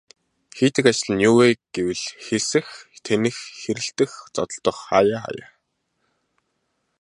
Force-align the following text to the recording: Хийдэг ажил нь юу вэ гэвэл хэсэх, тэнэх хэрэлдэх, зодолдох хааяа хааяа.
Хийдэг 0.57 0.85
ажил 0.91 1.09
нь 1.13 1.23
юу 1.29 1.35
вэ 1.37 1.47
гэвэл 1.73 2.03
хэсэх, 2.25 2.67
тэнэх 3.05 3.35
хэрэлдэх, 3.61 4.11
зодолдох 4.33 4.77
хааяа 4.87 5.21
хааяа. 5.23 5.49